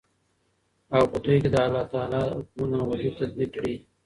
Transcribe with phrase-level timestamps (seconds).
[0.95, 3.75] او په دوى كې دالله تعالى حكمونه او حدود تطبيق كړي.